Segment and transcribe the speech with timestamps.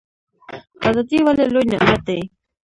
[0.89, 2.19] ازادي ولې لوی نعمت دی؟